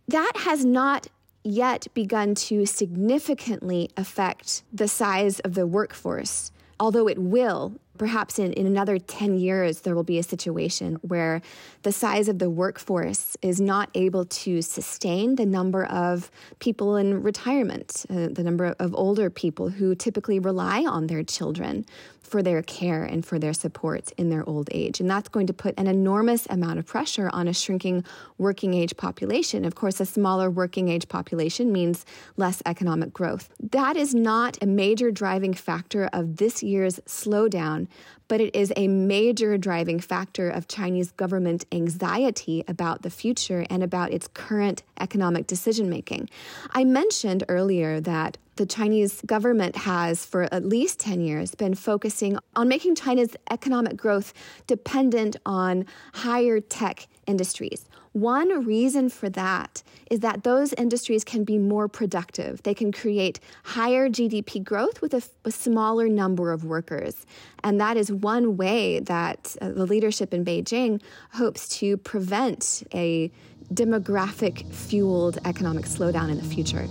That 0.09 0.33
has 0.37 0.65
not 0.65 1.09
yet 1.51 1.87
begun 1.95 2.35
to 2.35 2.67
significantly 2.67 3.91
affect 3.97 4.63
the 4.73 4.89
size 4.89 5.41
of 5.41 5.55
the 5.55 5.67
workforce, 5.67 6.51
although 6.79 7.09
it 7.09 7.19
will 7.19 7.75
perhaps 7.99 8.39
in, 8.39 8.53
in 8.53 8.67
another 8.67 8.99
10 8.99 9.39
years, 9.39 9.81
there 9.81 9.95
will 9.95 10.03
be 10.03 10.19
a 10.19 10.23
situation 10.23 10.99
where 11.03 11.43
the 11.83 11.93
size 11.93 12.29
of 12.29 12.39
the 12.39 12.51
workforce 12.51 13.37
is 13.43 13.61
not 13.61 13.91
able 13.95 14.25
to 14.25 14.63
sustain 14.63 15.37
the 15.37 15.47
number 15.47 15.85
of 15.87 16.31
people 16.59 16.97
in 16.97 17.23
retirement, 17.23 18.07
uh, 18.11 18.29
the 18.31 18.43
number 18.43 18.75
of 18.79 18.95
older 18.95 19.31
people 19.31 19.69
who 19.69 19.95
typically 19.95 20.39
rely 20.39 20.85
on 20.85 21.07
their 21.07 21.23
children 21.23 21.85
for 22.29 22.43
their 22.43 22.63
care 22.63 23.05
and 23.05 23.25
for 23.25 23.39
their 23.39 23.53
support 23.53 24.13
in 24.17 24.29
their 24.29 24.49
old 24.49 24.69
age. 24.71 25.01
And 25.01 25.11
that's 25.11 25.29
going 25.29 25.47
to 25.47 25.53
put 25.53 25.75
an 25.79 25.87
enormous 25.87 26.47
amount 26.51 26.79
of 26.79 26.87
pressure 26.87 27.31
on 27.33 27.49
a 27.49 27.55
shrinking 27.55 28.05
working 28.37 28.75
age 28.75 28.97
population. 28.97 29.65
Of 29.65 29.75
course, 29.75 29.99
a 29.99 30.07
smaller 30.07 30.51
working 30.51 30.89
age 30.89 31.09
population 31.09 31.73
means 31.73 32.05
less 32.37 32.63
economic 32.67 33.13
growth. 33.13 33.49
That 33.73 33.97
is 33.97 34.15
not 34.15 34.59
a 34.63 34.67
major 34.67 35.11
driving 35.11 35.55
factor 35.55 36.09
of 36.13 36.37
this 36.37 36.63
year's 36.63 37.01
slowdown, 37.01 37.88
but 38.29 38.41
it 38.41 38.55
is 38.55 38.73
a 38.77 38.89
major 38.89 39.57
driving 39.57 40.01
factor 40.01 40.49
of 40.49 40.69
Chinese 40.69 41.11
government 41.13 41.65
anxiety 41.73 42.65
about 42.69 43.03
the 43.03 43.11
future 43.11 43.67
and 43.71 43.83
about 43.83 44.13
its 44.13 44.29
current 44.29 44.83
economic 45.01 45.47
decision 45.47 45.89
making. 45.89 46.29
I 46.73 46.85
mentioned 46.85 47.45
earlier 47.49 48.01
that 48.01 48.37
the 48.57 48.67
Chinese 48.67 49.23
government 49.25 49.77
has, 49.77 50.27
for 50.27 50.53
at 50.53 50.65
least 50.65 50.99
10 50.99 51.21
years, 51.21 51.55
been 51.55 51.75
focusing 51.75 52.39
on 52.57 52.69
making 52.69 52.97
China's 52.97 53.37
economic 53.51 53.97
growth 53.97 54.35
dependent 54.67 55.37
on 55.47 55.87
higher 56.13 56.61
tech 56.61 57.07
industries. 57.27 57.87
One 58.19 58.67
reason 58.67 59.11
for 59.11 59.29
that 59.31 59.85
is 60.11 60.21
that 60.21 60.43
those 60.43 60.73
industries 60.73 61.23
can 61.23 61.45
be 61.45 61.57
more 61.57 61.87
productive. 61.87 62.61
They 62.65 62.75
can 62.75 62.91
create 62.91 63.39
higher 63.63 64.09
GDP 64.09 64.65
growth 64.65 65.01
with 65.01 65.15
a, 65.15 65.23
a 65.45 65.53
smaller 65.53 66.09
number 66.09 66.51
of 66.51 66.65
workers. 66.65 67.27
And 67.63 67.81
that 67.81 67.97
is 67.97 68.11
one 68.11 68.57
way 68.57 68.99
that 69.01 69.55
uh, 69.61 69.69
the 69.69 69.87
leadership 69.87 70.35
in 70.35 70.45
Beijing 70.45 71.01
hopes 71.33 71.69
to 71.79 71.97
prevent 71.97 72.83
a 72.93 73.31
demographic 73.73 74.69
fueled 74.75 75.39
economic 75.45 75.85
slowdown 75.85 76.29
in 76.29 76.39
the 76.39 76.45
future. 76.45 76.87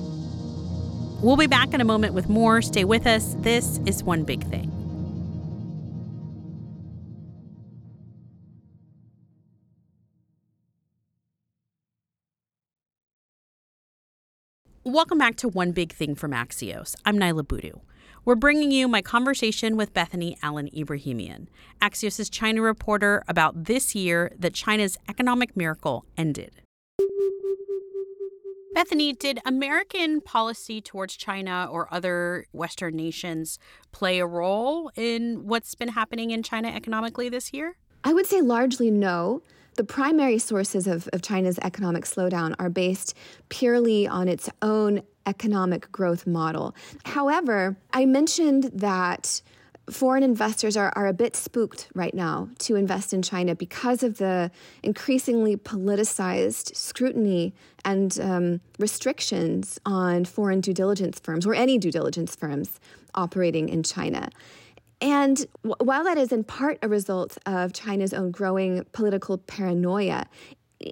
We'll 1.22 1.36
be 1.36 1.48
back 1.48 1.74
in 1.74 1.82
a 1.82 1.86
moment 1.86 2.14
with 2.14 2.30
more. 2.30 2.62
Stay 2.62 2.86
with 2.86 3.06
us. 3.06 3.36
This 3.40 3.82
is 3.86 4.02
One 4.02 4.24
Big 4.24 4.44
Thing. 4.46 4.77
Welcome 14.98 15.20
back 15.20 15.36
to 15.36 15.48
One 15.48 15.74
Big 15.74 15.94
Thing 15.94 16.16
from 16.16 16.32
Axios. 16.32 16.96
I'm 17.06 17.20
Niala 17.20 17.48
Boodhoo. 17.48 17.82
We're 18.26 18.34
bringing 18.34 18.72
you 18.72 18.88
my 18.88 19.04
conversation 19.04 19.78
with 19.78 19.94
Bethany 19.94 20.40
Allen 20.42 20.72
Ebrahimian, 20.76 21.50
Axios' 21.80 22.32
China 22.32 22.64
reporter, 22.64 23.24
about 23.28 23.66
this 23.66 23.94
year 23.94 24.32
that 24.40 24.56
China's 24.56 24.98
economic 25.08 25.56
miracle 25.56 26.04
ended. 26.18 26.64
Bethany, 28.74 29.14
did 29.14 29.40
American 29.46 30.20
policy 30.20 30.82
towards 30.82 31.16
China 31.16 31.68
or 31.70 31.88
other 31.94 32.48
Western 32.52 32.96
nations 32.96 33.60
play 33.92 34.18
a 34.18 34.26
role 34.26 34.90
in 34.96 35.46
what's 35.46 35.76
been 35.76 35.90
happening 35.90 36.32
in 36.32 36.42
China 36.42 36.70
economically 36.70 37.30
this 37.30 37.54
year? 37.54 37.78
I 38.04 38.14
would 38.14 38.26
say 38.26 38.42
largely 38.42 38.90
no. 38.90 39.44
The 39.78 39.84
primary 39.84 40.40
sources 40.40 40.88
of, 40.88 41.08
of 41.14 41.22
China's 41.22 41.60
economic 41.62 42.06
slowdown 42.06 42.56
are 42.58 42.70
based 42.70 43.14
purely 43.50 44.08
on 44.08 44.28
its 44.28 44.50
own 44.64 45.04
economic 45.28 45.92
growth 45.92 46.26
model. 46.26 46.76
However, 47.06 47.78
I 47.94 48.08
mentioned 48.08 48.72
that 48.74 49.44
foreign 49.92 50.24
investors 50.24 50.76
are, 50.76 50.92
are 50.96 51.06
a 51.06 51.14
bit 51.14 51.36
spooked 51.36 51.90
right 51.94 52.16
now 52.16 52.50
to 52.60 52.76
invest 52.76 53.14
in 53.14 53.22
China 53.22 53.54
because 53.54 54.02
of 54.02 54.18
the 54.18 54.50
increasingly 54.82 55.56
politicized 55.56 56.76
scrutiny 56.76 57.54
and 57.86 58.20
um, 58.20 58.62
restrictions 58.80 59.80
on 59.86 60.26
foreign 60.26 60.60
due 60.60 60.74
diligence 60.74 61.20
firms 61.20 61.46
or 61.46 61.54
any 61.54 61.78
due 61.78 61.92
diligence 61.92 62.36
firms 62.36 62.80
operating 63.14 63.70
in 63.70 63.84
China. 63.84 64.30
And 65.02 65.46
w- 65.64 65.76
while 65.80 66.04
that 66.04 66.18
is 66.18 66.32
in 66.32 66.44
part 66.44 66.80
a 66.82 66.88
result 66.88 67.38
of 67.46 67.74
China's 67.74 68.14
own 68.14 68.32
growing 68.32 68.86
political 68.92 69.38
paranoia, 69.38 70.26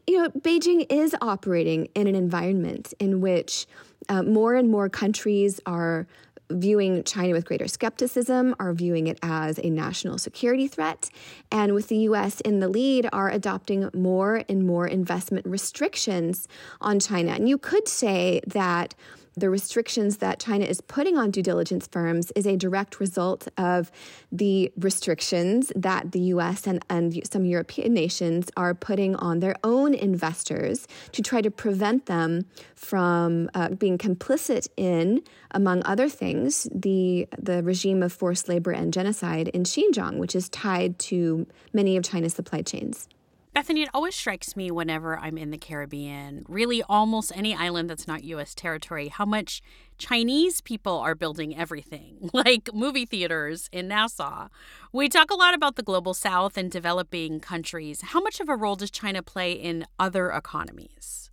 you 0.07 0.17
know, 0.17 0.29
Beijing 0.29 0.85
is 0.89 1.15
operating 1.21 1.87
in 1.95 2.07
an 2.07 2.15
environment 2.15 2.93
in 2.99 3.21
which 3.21 3.67
uh, 4.09 4.23
more 4.23 4.55
and 4.55 4.69
more 4.69 4.89
countries 4.89 5.59
are 5.65 6.07
viewing 6.51 7.03
China 7.03 7.33
with 7.33 7.45
greater 7.45 7.67
skepticism, 7.67 8.55
are 8.59 8.73
viewing 8.73 9.07
it 9.07 9.17
as 9.23 9.59
a 9.59 9.69
national 9.69 10.17
security 10.17 10.67
threat, 10.67 11.09
and 11.51 11.73
with 11.73 11.87
the 11.87 11.97
US 11.97 12.39
in 12.41 12.59
the 12.59 12.69
lead, 12.69 13.07
are 13.11 13.29
adopting 13.29 13.89
more 13.93 14.43
and 14.47 14.65
more 14.65 14.87
investment 14.87 15.45
restrictions 15.45 16.47
on 16.81 16.99
China. 16.99 17.31
And 17.31 17.49
you 17.49 17.57
could 17.57 17.87
say 17.87 18.41
that 18.47 18.93
the 19.37 19.49
restrictions 19.49 20.17
that 20.17 20.39
China 20.39 20.65
is 20.65 20.81
putting 20.81 21.17
on 21.17 21.31
due 21.31 21.43
diligence 21.43 21.87
firms 21.87 22.31
is 22.35 22.45
a 22.45 22.55
direct 22.55 22.99
result 22.99 23.47
of 23.57 23.91
the 24.31 24.71
restrictions 24.77 25.71
that 25.75 26.11
the 26.11 26.19
US 26.19 26.67
and, 26.67 26.83
and 26.89 27.19
some 27.29 27.45
European 27.45 27.93
nations 27.93 28.49
are 28.55 28.73
putting 28.73 29.15
on 29.17 29.39
their 29.39 29.55
own 29.63 29.93
investors 29.93 30.87
to 31.11 31.21
try 31.21 31.41
to 31.41 31.51
prevent 31.51 32.05
them 32.05 32.45
from 32.75 33.49
uh, 33.53 33.69
being 33.69 33.97
complicit 33.97 34.67
in, 34.77 35.21
among 35.51 35.81
other 35.85 36.09
things, 36.09 36.67
the, 36.73 37.27
the 37.37 37.63
regime 37.63 38.03
of 38.03 38.13
forced 38.13 38.47
labor 38.47 38.71
and 38.71 38.93
genocide 38.93 39.49
in 39.49 39.63
Xinjiang, 39.63 40.17
which 40.17 40.35
is 40.35 40.49
tied 40.49 40.97
to 40.99 41.45
many 41.73 41.97
of 41.97 42.03
China's 42.03 42.33
supply 42.33 42.61
chains. 42.61 43.07
Bethany, 43.55 43.83
it 43.83 43.89
always 43.93 44.13
strikes 44.13 44.57
me 44.57 44.69
whenever 44.69 45.17
I'm 45.17 45.37
in 45.37 45.49
the 45.49 45.57
Caribbean, 45.57 46.43
really 46.49 46.83
almost 46.89 47.31
any 47.33 47.55
island 47.55 47.89
that's 47.89 48.05
not 48.05 48.25
U.S. 48.25 48.53
territory, 48.53 49.07
how 49.07 49.23
much 49.23 49.61
Chinese 49.97 50.59
people 50.59 50.97
are 50.97 51.15
building 51.15 51.57
everything, 51.57 52.29
like 52.33 52.69
movie 52.73 53.05
theaters 53.05 53.69
in 53.71 53.87
Nassau. 53.87 54.49
We 54.91 55.07
talk 55.07 55.31
a 55.31 55.35
lot 55.35 55.53
about 55.53 55.77
the 55.77 55.83
global 55.83 56.13
south 56.13 56.57
and 56.57 56.69
developing 56.69 57.39
countries. 57.39 58.01
How 58.01 58.19
much 58.19 58.41
of 58.41 58.49
a 58.49 58.57
role 58.57 58.75
does 58.75 58.91
China 58.91 59.23
play 59.23 59.53
in 59.53 59.85
other 59.97 60.31
economies? 60.31 61.31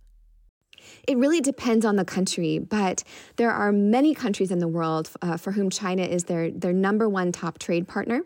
It 1.05 1.17
really 1.17 1.41
depends 1.41 1.83
on 1.83 1.97
the 1.97 2.05
country, 2.05 2.57
but 2.57 3.03
there 3.35 3.51
are 3.51 3.73
many 3.73 4.15
countries 4.15 4.49
in 4.49 4.59
the 4.59 4.67
world 4.69 5.11
uh, 5.21 5.35
for 5.35 5.51
whom 5.51 5.69
China 5.69 6.03
is 6.03 6.23
their, 6.23 6.51
their 6.51 6.71
number 6.71 7.09
one 7.09 7.33
top 7.33 7.59
trade 7.59 7.85
partner. 7.85 8.21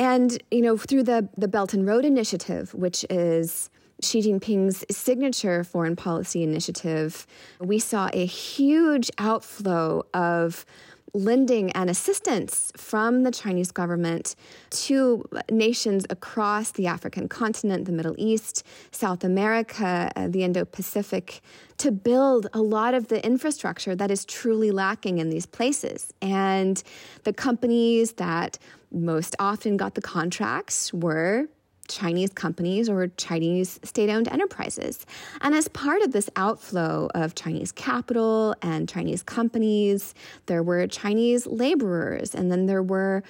And, 0.00 0.42
you 0.50 0.62
know, 0.62 0.78
through 0.78 1.02
the, 1.02 1.28
the 1.36 1.46
Belt 1.46 1.74
and 1.74 1.86
Road 1.86 2.06
Initiative, 2.06 2.72
which 2.72 3.04
is 3.10 3.68
Xi 4.00 4.22
Jinping's 4.22 4.82
signature 4.90 5.62
foreign 5.62 5.94
policy 5.94 6.42
initiative, 6.42 7.26
we 7.60 7.78
saw 7.78 8.08
a 8.14 8.24
huge 8.24 9.10
outflow 9.18 10.06
of 10.14 10.64
lending 11.14 11.70
and 11.72 11.90
assistance 11.90 12.72
from 12.76 13.22
the 13.22 13.30
Chinese 13.30 13.70
government 13.70 14.36
to 14.70 15.24
nations 15.50 16.06
across 16.10 16.70
the 16.72 16.86
African 16.86 17.28
continent, 17.28 17.84
the 17.84 17.92
Middle 17.92 18.14
East, 18.18 18.64
South 18.90 19.24
America, 19.24 20.10
uh, 20.16 20.28
the 20.28 20.42
Indo 20.42 20.64
Pacific, 20.64 21.40
to 21.78 21.90
build 21.90 22.46
a 22.52 22.60
lot 22.60 22.94
of 22.94 23.08
the 23.08 23.24
infrastructure 23.24 23.94
that 23.94 24.10
is 24.10 24.24
truly 24.24 24.70
lacking 24.70 25.18
in 25.18 25.30
these 25.30 25.46
places. 25.46 26.12
And 26.20 26.82
the 27.24 27.32
companies 27.32 28.12
that 28.14 28.58
most 28.92 29.36
often 29.38 29.76
got 29.76 29.94
the 29.94 30.02
contracts 30.02 30.92
were 30.92 31.48
Chinese 31.90 32.30
companies 32.30 32.88
or 32.88 33.08
Chinese 33.16 33.80
state 33.82 34.08
owned 34.08 34.28
enterprises. 34.28 35.04
And 35.40 35.54
as 35.54 35.68
part 35.68 36.02
of 36.02 36.12
this 36.12 36.30
outflow 36.36 37.10
of 37.14 37.34
Chinese 37.34 37.72
capital 37.72 38.54
and 38.62 38.88
Chinese 38.88 39.22
companies, 39.22 40.14
there 40.46 40.62
were 40.62 40.86
Chinese 40.86 41.46
laborers, 41.46 42.34
and 42.34 42.50
then 42.50 42.66
there 42.66 42.82
were 42.82 43.22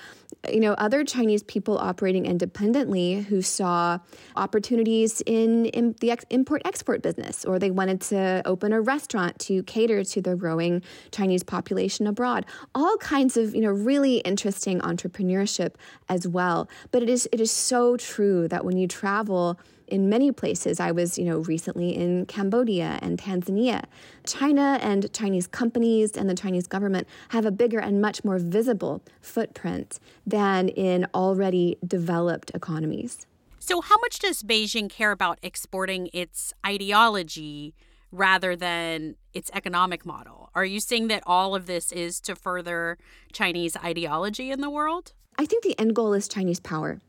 you 0.49 0.61
know 0.61 0.73
other 0.75 1.05
Chinese 1.05 1.43
people 1.43 1.79
operating 1.79 2.27
independently 2.27 3.21
who 3.23 3.43
saw 3.43 3.99
opportunities 4.37 5.23
in, 5.27 5.67
in 5.67 5.95
the 6.01 6.11
ex- 6.11 6.25
import 6.31 6.63
export 6.65 7.03
business, 7.03 7.45
or 7.45 7.59
they 7.59 7.71
wanted 7.71 8.01
to 8.01 8.43
open 8.45 8.73
a 8.73 8.81
restaurant 8.81 9.39
to 9.41 9.63
cater 9.65 10.05
to 10.05 10.21
the 10.21 10.37
growing 10.37 10.83
Chinese 11.11 11.43
population 11.43 12.07
abroad. 12.07 12.47
All 12.75 12.97
kinds 12.99 13.37
of 13.37 13.55
you 13.55 13.63
know 13.63 13.71
really 13.71 14.19
interesting 14.19 14.81
entrepreneurship 14.81 15.75
as 16.09 16.27
well. 16.29 16.69
But 16.91 17.03
it 17.03 17.09
is 17.09 17.29
it 17.33 17.41
is 17.41 17.51
so 17.51 17.97
true 17.97 18.49
that 18.51 18.65
when 18.65 18.77
you 18.77 18.87
travel 18.87 19.59
in 19.91 20.09
many 20.09 20.31
places. 20.31 20.79
I 20.79 20.93
was, 20.93 21.19
you 21.19 21.25
know, 21.25 21.39
recently 21.39 21.97
in 21.97 22.27
Cambodia 22.27 22.99
and 23.03 23.19
Tanzania. 23.19 23.85
China 24.25 24.79
and 24.81 25.13
Chinese 25.13 25.49
companies 25.49 26.13
and 26.13 26.31
the 26.31 26.35
Chinese 26.35 26.69
government 26.69 27.09
have 27.31 27.45
a 27.45 27.51
bigger 27.51 27.81
and 27.81 28.01
much 28.01 28.23
more 28.23 28.39
visible 28.39 29.03
footprint 29.21 29.99
than 30.25 30.69
in 30.69 31.07
already 31.13 31.77
developed 31.85 32.53
economies. 32.55 33.27
So, 33.59 33.81
how 33.81 33.99
much 33.99 34.21
does 34.21 34.43
Beijing 34.43 34.89
care 34.89 35.11
about 35.11 35.39
exporting 35.43 36.09
its 36.13 36.55
ideology 36.65 37.75
rather 38.13 38.57
than 38.57 39.17
its 39.33 39.51
economic 39.55 40.05
model. 40.05 40.51
Are 40.55 40.65
you 40.65 40.81
saying 40.81 41.09
that 41.09 41.23
all 41.27 41.55
of 41.55 41.67
this 41.67 41.93
is 41.93 42.21
to 42.23 42.35
further 42.35 42.99
Chinese 43.33 43.77
ideology 43.77 44.51
in 44.51 44.61
the 44.61 44.71
world? 44.71 45.13
I 45.39 45.47
think 45.47 45.63
the 45.63 45.79
end 45.79 45.95
goal 45.95 46.13
is 46.13 46.29
Chinese 46.29 46.61
power. 46.61 47.01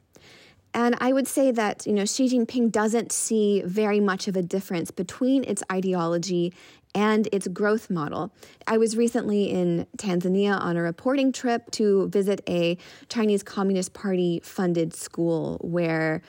And 0.73 0.95
I 1.01 1.11
would 1.11 1.27
say 1.27 1.51
that, 1.51 1.85
you 1.85 1.93
know, 1.93 2.05
Xi 2.05 2.29
Jinping 2.29 2.71
doesn't 2.71 3.11
see 3.11 3.61
very 3.65 3.99
much 3.99 4.27
of 4.27 4.35
a 4.35 4.41
difference 4.41 4.89
between 4.89 5.43
its 5.43 5.63
ideology 5.71 6.53
and 6.93 7.27
its 7.31 7.47
growth 7.47 7.89
model. 7.89 8.31
I 8.67 8.77
was 8.77 8.97
recently 8.97 9.49
in 9.49 9.87
Tanzania 9.97 10.59
on 10.59 10.77
a 10.77 10.81
reporting 10.81 11.31
trip 11.31 11.69
to 11.71 12.07
visit 12.09 12.41
a 12.47 12.77
Chinese 13.09 13.43
Communist 13.43 13.93
Party 13.93 14.41
funded 14.43 14.93
school 14.93 15.57
where 15.61 16.21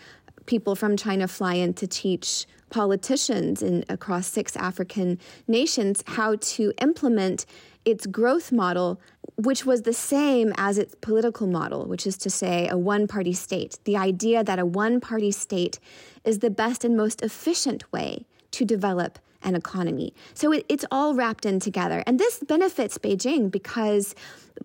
people 0.47 0.75
from 0.75 0.97
China 0.97 1.29
fly 1.29 1.55
in 1.55 1.75
to 1.75 1.87
teach 1.87 2.47
politicians 2.71 3.63
in 3.63 3.85
across 3.89 4.27
six 4.27 4.57
African 4.57 5.19
nations 5.47 6.03
how 6.07 6.37
to 6.37 6.73
implement 6.81 7.45
its 7.85 8.07
growth 8.07 8.53
model, 8.53 9.01
which 9.37 9.65
was 9.67 9.83
the 9.83 9.93
same 9.93 10.53
as 10.57 10.79
its 10.79 10.95
political 11.01 11.47
model, 11.47 11.87
which 11.87 12.07
is 12.07 12.17
to 12.19 12.31
say, 12.31 12.69
a 12.69 12.77
one 12.77 13.07
party 13.07 13.33
state. 13.33 13.79
The 13.85 13.97
idea 13.97 14.45
that 14.45 14.59
a 14.59 14.67
one 14.67 15.01
party 15.01 15.31
state 15.31 15.79
is 16.25 16.39
the 16.39 16.51
best 16.51 16.85
and 16.85 16.97
most 16.97 17.23
efficient 17.23 17.91
way 17.93 18.27
to 18.53 18.65
develop 18.65 19.19
an 19.43 19.57
economy. 19.57 20.15
So 20.35 20.53
it, 20.53 20.65
it's 20.69 20.85
all 20.91 21.15
wrapped 21.15 21.45
in 21.45 21.59
together. 21.59 22.03
And 22.07 22.21
this 22.21 22.39
benefits 22.39 22.99
Beijing 22.99 23.51
because 23.51 24.15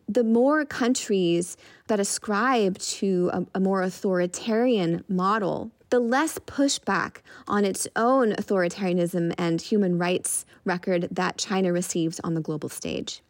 the 0.08 0.24
more 0.24 0.66
countries 0.66 1.58
that 1.88 2.00
ascribe 2.00 2.78
to 2.78 3.32
a, 3.34 3.46
a 3.56 3.60
more 3.60 3.82
authoritarian 3.82 5.04
model, 5.10 5.72
the 5.89 6.00
less 6.00 6.38
pushback 6.39 7.17
on 7.48 7.65
its 7.65 7.88
own 7.96 8.34
authoritarianism 8.34 9.34
and 9.38 9.62
human 9.62 9.98
rights 9.98 10.46
record 10.65 11.08
that 11.12 11.38
China 11.38 11.72
receives 11.72 12.20
on 12.22 12.34
the 12.34 12.41
global 12.41 12.70
stage. 12.70 13.22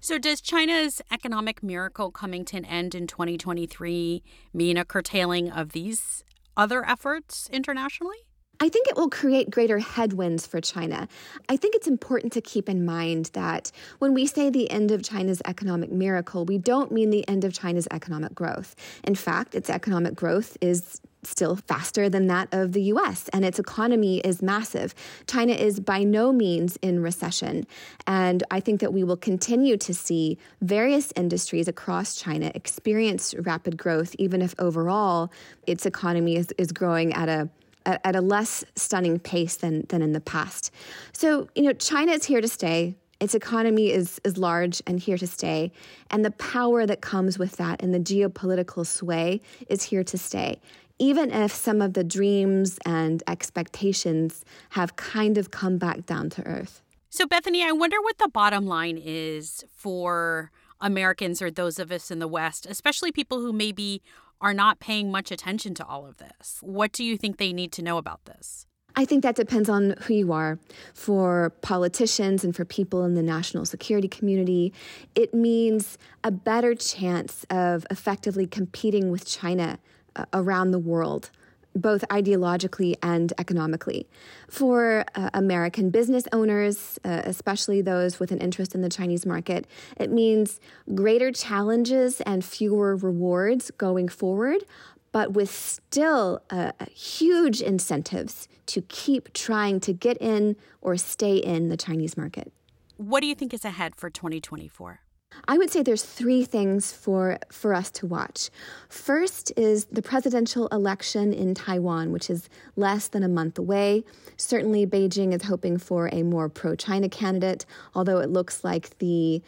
So, 0.00 0.18
does 0.18 0.40
China's 0.40 1.00
economic 1.12 1.62
miracle 1.62 2.10
coming 2.10 2.44
to 2.46 2.56
an 2.56 2.64
end 2.64 2.94
in 2.94 3.06
2023 3.06 4.22
mean 4.52 4.76
a 4.76 4.84
curtailing 4.84 5.50
of 5.50 5.72
these 5.72 6.24
other 6.56 6.84
efforts 6.84 7.48
internationally? 7.52 8.16
I 8.62 8.68
think 8.68 8.86
it 8.86 8.94
will 8.96 9.10
create 9.10 9.50
greater 9.50 9.80
headwinds 9.80 10.46
for 10.46 10.60
China. 10.60 11.08
I 11.48 11.56
think 11.56 11.74
it's 11.74 11.88
important 11.88 12.32
to 12.34 12.40
keep 12.40 12.68
in 12.68 12.84
mind 12.84 13.30
that 13.32 13.72
when 13.98 14.14
we 14.14 14.24
say 14.24 14.50
the 14.50 14.70
end 14.70 14.92
of 14.92 15.02
China's 15.02 15.42
economic 15.46 15.90
miracle, 15.90 16.44
we 16.44 16.58
don't 16.58 16.92
mean 16.92 17.10
the 17.10 17.26
end 17.26 17.42
of 17.42 17.52
China's 17.52 17.88
economic 17.90 18.36
growth. 18.36 18.76
In 19.02 19.16
fact, 19.16 19.56
its 19.56 19.68
economic 19.68 20.14
growth 20.14 20.56
is 20.60 21.00
still 21.24 21.56
faster 21.56 22.08
than 22.08 22.28
that 22.28 22.48
of 22.52 22.72
the 22.72 22.82
US, 22.82 23.28
and 23.32 23.44
its 23.44 23.58
economy 23.58 24.20
is 24.20 24.42
massive. 24.42 24.94
China 25.26 25.54
is 25.54 25.80
by 25.80 26.04
no 26.04 26.32
means 26.32 26.76
in 26.82 27.02
recession. 27.02 27.66
And 28.06 28.44
I 28.52 28.60
think 28.60 28.78
that 28.78 28.92
we 28.92 29.02
will 29.02 29.16
continue 29.16 29.76
to 29.78 29.92
see 29.92 30.38
various 30.60 31.12
industries 31.16 31.66
across 31.66 32.14
China 32.14 32.52
experience 32.54 33.34
rapid 33.40 33.76
growth, 33.76 34.14
even 34.20 34.40
if 34.40 34.54
overall 34.60 35.32
its 35.66 35.84
economy 35.84 36.36
is, 36.36 36.52
is 36.58 36.70
growing 36.70 37.12
at 37.12 37.28
a 37.28 37.48
at, 37.86 38.00
at 38.04 38.16
a 38.16 38.20
less 38.20 38.64
stunning 38.76 39.18
pace 39.18 39.56
than, 39.56 39.86
than 39.88 40.02
in 40.02 40.12
the 40.12 40.20
past. 40.20 40.72
So, 41.12 41.48
you 41.54 41.62
know, 41.62 41.72
China 41.72 42.12
is 42.12 42.24
here 42.24 42.40
to 42.40 42.48
stay. 42.48 42.96
Its 43.20 43.34
economy 43.34 43.90
is, 43.90 44.20
is 44.24 44.36
large 44.36 44.82
and 44.86 44.98
here 44.98 45.16
to 45.18 45.26
stay. 45.26 45.70
And 46.10 46.24
the 46.24 46.32
power 46.32 46.86
that 46.86 47.00
comes 47.00 47.38
with 47.38 47.56
that 47.56 47.80
and 47.82 47.94
the 47.94 48.00
geopolitical 48.00 48.84
sway 48.84 49.40
is 49.68 49.84
here 49.84 50.04
to 50.04 50.18
stay. 50.18 50.60
Even 50.98 51.30
if 51.30 51.52
some 51.52 51.80
of 51.80 51.94
the 51.94 52.04
dreams 52.04 52.78
and 52.84 53.22
expectations 53.26 54.44
have 54.70 54.96
kind 54.96 55.38
of 55.38 55.50
come 55.50 55.78
back 55.78 56.06
down 56.06 56.30
to 56.30 56.46
earth. 56.46 56.82
So, 57.10 57.26
Bethany, 57.26 57.62
I 57.62 57.72
wonder 57.72 58.00
what 58.00 58.18
the 58.18 58.28
bottom 58.28 58.66
line 58.66 58.98
is 59.02 59.64
for 59.70 60.50
Americans 60.80 61.40
or 61.40 61.50
those 61.50 61.78
of 61.78 61.92
us 61.92 62.10
in 62.10 62.18
the 62.18 62.28
West, 62.28 62.66
especially 62.66 63.12
people 63.12 63.40
who 63.40 63.52
maybe 63.52 64.02
are 64.42 64.52
not 64.52 64.80
paying 64.80 65.10
much 65.10 65.30
attention 65.30 65.72
to 65.76 65.86
all 65.86 66.04
of 66.04 66.18
this. 66.18 66.58
What 66.60 66.92
do 66.92 67.04
you 67.04 67.16
think 67.16 67.38
they 67.38 67.52
need 67.52 67.72
to 67.72 67.82
know 67.82 67.96
about 67.96 68.24
this? 68.26 68.66
I 68.94 69.06
think 69.06 69.22
that 69.22 69.36
depends 69.36 69.70
on 69.70 69.94
who 70.02 70.14
you 70.14 70.32
are. 70.32 70.58
For 70.92 71.54
politicians 71.62 72.44
and 72.44 72.54
for 72.54 72.64
people 72.64 73.04
in 73.04 73.14
the 73.14 73.22
national 73.22 73.64
security 73.64 74.08
community, 74.08 74.74
it 75.14 75.32
means 75.32 75.96
a 76.24 76.30
better 76.30 76.74
chance 76.74 77.46
of 77.48 77.86
effectively 77.90 78.46
competing 78.46 79.10
with 79.10 79.24
China 79.24 79.78
uh, 80.14 80.26
around 80.34 80.72
the 80.72 80.78
world 80.78 81.30
both 81.74 82.04
ideologically 82.08 82.94
and 83.02 83.32
economically. 83.38 84.06
For 84.48 85.04
uh, 85.14 85.30
American 85.34 85.90
business 85.90 86.24
owners, 86.32 86.98
uh, 87.04 87.22
especially 87.24 87.82
those 87.82 88.20
with 88.20 88.32
an 88.32 88.38
interest 88.38 88.74
in 88.74 88.82
the 88.82 88.88
Chinese 88.88 89.24
market, 89.26 89.66
it 89.96 90.10
means 90.10 90.60
greater 90.94 91.32
challenges 91.32 92.20
and 92.22 92.44
fewer 92.44 92.96
rewards 92.96 93.70
going 93.72 94.08
forward, 94.08 94.64
but 95.12 95.32
with 95.32 95.50
still 95.50 96.40
uh, 96.50 96.72
huge 96.94 97.60
incentives 97.60 98.48
to 98.66 98.82
keep 98.82 99.32
trying 99.32 99.80
to 99.80 99.92
get 99.92 100.16
in 100.18 100.56
or 100.80 100.96
stay 100.96 101.36
in 101.36 101.68
the 101.68 101.76
Chinese 101.76 102.16
market. 102.16 102.52
What 102.96 103.20
do 103.20 103.26
you 103.26 103.34
think 103.34 103.52
is 103.52 103.64
ahead 103.64 103.96
for 103.96 104.10
2024? 104.10 105.00
I 105.48 105.58
would 105.58 105.70
say 105.70 105.82
there's 105.82 106.02
three 106.04 106.44
things 106.44 106.92
for, 106.92 107.38
for 107.50 107.74
us 107.74 107.90
to 107.92 108.06
watch. 108.06 108.50
First 108.88 109.52
is 109.56 109.86
the 109.86 110.02
presidential 110.02 110.68
election 110.68 111.32
in 111.32 111.54
Taiwan, 111.54 112.12
which 112.12 112.30
is 112.30 112.48
less 112.76 113.08
than 113.08 113.22
a 113.22 113.28
month 113.28 113.58
away. 113.58 114.04
Certainly, 114.36 114.86
Beijing 114.86 115.32
is 115.32 115.42
hoping 115.42 115.78
for 115.78 116.08
a 116.12 116.22
more 116.22 116.48
pro 116.48 116.76
China 116.76 117.08
candidate, 117.08 117.66
although 117.94 118.18
it 118.18 118.30
looks 118.30 118.64
like 118.64 118.98
the, 118.98 119.42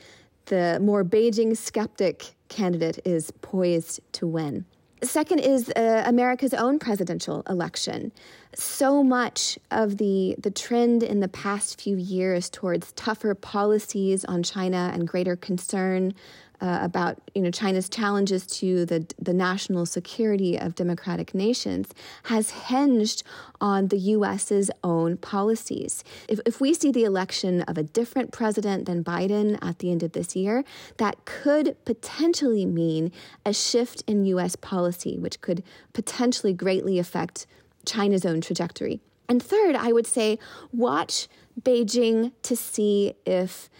the 0.46 0.78
more 0.80 1.04
Beijing 1.04 1.56
skeptic 1.56 2.34
candidate 2.48 2.98
is 3.04 3.30
poised 3.30 4.00
to 4.12 4.26
win. 4.26 4.64
Second 5.04 5.40
is 5.40 5.70
uh, 5.70 6.02
America's 6.06 6.54
own 6.54 6.78
presidential 6.78 7.42
election. 7.48 8.12
So 8.54 9.02
much 9.02 9.58
of 9.70 9.98
the, 9.98 10.36
the 10.38 10.50
trend 10.50 11.02
in 11.02 11.20
the 11.20 11.28
past 11.28 11.80
few 11.80 11.96
years 11.96 12.48
towards 12.48 12.92
tougher 12.92 13.34
policies 13.34 14.24
on 14.24 14.42
China 14.42 14.90
and 14.92 15.06
greater 15.06 15.36
concern 15.36 16.14
uh, 16.60 16.78
about 16.82 17.18
you 17.34 17.42
know 17.42 17.50
China's 17.50 17.88
challenges 17.88 18.46
to 18.46 18.86
the 18.86 19.06
the 19.18 19.34
national 19.34 19.86
security 19.86 20.58
of 20.58 20.74
democratic 20.74 21.34
nations 21.34 21.88
has 22.24 22.50
hinged 22.50 23.22
on 23.60 23.88
the 23.88 23.98
U.S.'s 23.98 24.70
own 24.82 25.16
policies. 25.16 26.04
If, 26.28 26.40
if 26.46 26.60
we 26.60 26.74
see 26.74 26.92
the 26.92 27.04
election 27.04 27.62
of 27.62 27.78
a 27.78 27.82
different 27.82 28.32
president 28.32 28.86
than 28.86 29.04
Biden 29.04 29.58
at 29.62 29.78
the 29.78 29.90
end 29.90 30.02
of 30.02 30.12
this 30.12 30.36
year, 30.36 30.64
that 30.98 31.24
could 31.24 31.76
potentially 31.84 32.66
mean 32.66 33.12
a 33.44 33.52
shift 33.52 34.02
in 34.06 34.24
U.S. 34.26 34.56
policy, 34.56 35.18
which 35.18 35.40
could 35.40 35.62
potentially 35.92 36.52
greatly 36.52 36.98
affect 36.98 37.46
China's 37.84 38.24
own 38.24 38.40
trajectory. 38.40 39.00
And 39.28 39.42
third, 39.42 39.74
I 39.74 39.92
would 39.92 40.06
say 40.06 40.38
watch 40.72 41.28
Beijing 41.60 42.32
to 42.42 42.56
see 42.56 43.14
if 43.24 43.70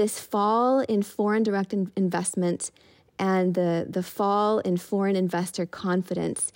this 0.00 0.18
fall 0.18 0.80
in 0.80 1.02
foreign 1.02 1.42
direct 1.42 1.74
in- 1.74 1.92
investment 1.94 2.70
and 3.18 3.52
the, 3.52 3.86
the 3.86 4.02
fall 4.02 4.60
in 4.60 4.78
foreign 4.78 5.14
investor 5.14 5.66
confidence 5.66 6.50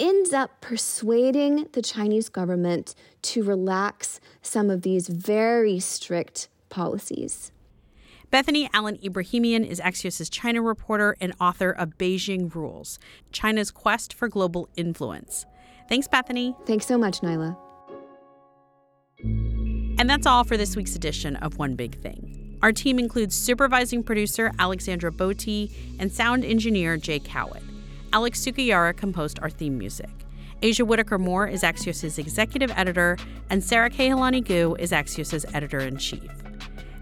ends 0.00 0.32
up 0.32 0.60
persuading 0.60 1.68
the 1.74 1.80
Chinese 1.80 2.28
government 2.28 2.96
to 3.22 3.44
relax 3.44 4.18
some 4.42 4.68
of 4.68 4.82
these 4.82 5.06
very 5.06 5.78
strict 5.78 6.48
policies. 6.70 7.52
Bethany 8.32 8.68
Allen 8.74 8.96
Ebrahimian 8.96 9.64
is 9.64 9.78
Axios' 9.78 10.28
China 10.28 10.60
reporter 10.60 11.16
and 11.20 11.32
author 11.40 11.70
of 11.70 11.96
Beijing 11.98 12.52
Rules 12.52 12.98
China's 13.30 13.70
Quest 13.70 14.12
for 14.12 14.26
Global 14.26 14.68
Influence. 14.74 15.46
Thanks, 15.88 16.08
Bethany. 16.08 16.56
Thanks 16.66 16.86
so 16.86 16.98
much, 16.98 17.20
Niala. 17.20 17.56
And 20.00 20.10
that's 20.10 20.26
all 20.26 20.42
for 20.42 20.56
this 20.56 20.74
week's 20.74 20.96
edition 20.96 21.36
of 21.36 21.58
One 21.58 21.76
Big 21.76 21.94
Thing. 22.00 22.37
Our 22.62 22.72
team 22.72 22.98
includes 22.98 23.36
supervising 23.36 24.02
producer 24.02 24.52
Alexandra 24.58 25.12
Botti 25.12 25.70
and 25.98 26.12
sound 26.12 26.44
engineer 26.44 26.96
Jay 26.96 27.20
Cowit. 27.20 27.62
Alex 28.12 28.40
Sugiura 28.44 28.96
composed 28.96 29.38
our 29.40 29.50
theme 29.50 29.78
music. 29.78 30.10
Aja 30.62 30.84
Whitaker 30.84 31.18
Moore 31.18 31.46
is 31.46 31.62
Axios' 31.62 32.18
executive 32.18 32.72
editor, 32.76 33.16
and 33.48 33.62
Sarah 33.62 33.90
Kehaulani 33.90 34.44
Goo 34.44 34.74
is 34.80 34.90
Axios' 34.90 35.44
editor 35.54 35.78
in 35.78 35.98
chief. 35.98 36.47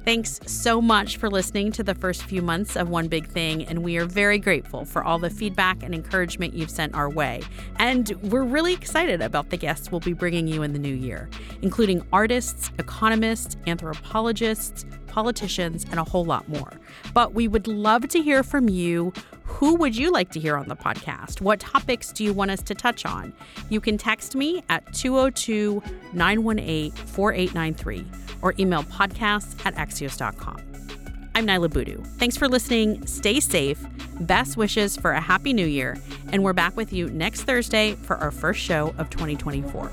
Thanks 0.07 0.39
so 0.47 0.81
much 0.81 1.17
for 1.17 1.29
listening 1.29 1.73
to 1.73 1.83
the 1.83 1.93
first 1.93 2.23
few 2.23 2.41
months 2.41 2.77
of 2.77 2.89
One 2.89 3.09
Big 3.09 3.27
Thing, 3.27 3.65
and 3.65 3.83
we 3.83 3.97
are 3.97 4.05
very 4.05 4.39
grateful 4.39 4.85
for 4.85 5.03
all 5.03 5.19
the 5.19 5.31
feedback 5.31 5.83
and 5.83 5.93
encouragement 5.93 6.55
you've 6.55 6.71
sent 6.71 6.95
our 6.95 7.11
way. 7.11 7.43
And 7.81 8.11
we're 8.23 8.45
really 8.45 8.73
excited 8.73 9.21
about 9.21 9.51
the 9.51 9.57
guests 9.57 9.91
we'll 9.91 9.99
be 9.99 10.13
bringing 10.13 10.47
you 10.47 10.63
in 10.63 10.73
the 10.73 10.79
new 10.79 10.95
year, 10.95 11.29
including 11.61 12.07
artists, 12.13 12.71
economists, 12.79 13.57
anthropologists, 13.67 14.87
politicians, 15.09 15.85
and 15.91 15.99
a 15.99 16.05
whole 16.05 16.25
lot 16.25 16.49
more. 16.49 16.71
But 17.13 17.35
we 17.35 17.49
would 17.49 17.67
love 17.67 18.07
to 18.11 18.23
hear 18.23 18.45
from 18.45 18.69
you 18.69 19.13
Who 19.57 19.77
would 19.77 19.97
you 19.97 20.13
like 20.13 20.31
to 20.33 20.39
hear 20.39 20.59
on 20.59 20.69
the 20.69 20.77
podcast? 20.77 21.41
What 21.41 21.61
topics 21.61 22.13
do 22.13 22.23
you 22.23 22.35
want 22.35 22.51
us 22.51 22.63
to 22.65 22.75
touch 22.75 23.07
on? 23.07 23.33
You 23.71 23.81
can 23.81 23.97
text 23.97 24.37
me 24.37 24.63
at 24.69 24.93
202 24.93 25.83
918 26.13 26.91
4893 26.93 28.07
or 28.43 28.53
email 28.59 28.83
podcasts 28.83 29.57
at 29.65 29.75
axios.com. 29.77 30.59
I'm 31.35 31.47
Niala 31.47 31.71
Boodhoo. 31.71 32.03
Thanks 32.19 32.37
for 32.37 32.49
listening. 32.49 33.07
Stay 33.07 33.41
safe. 33.41 33.83
Best 34.21 34.59
wishes 34.59 34.95
for 34.95 35.13
a 35.13 35.23
happy 35.23 35.55
new 35.55 35.67
year. 35.67 35.97
And 36.33 36.45
we're 36.45 36.53
back 36.53 36.77
with 36.77 36.93
you 36.93 37.09
next 37.09 37.45
Thursday 37.45 37.95
for 37.95 38.19
our 38.19 38.31
first 38.31 38.61
show 38.61 38.95
of 38.99 39.09
2024. 39.09 39.91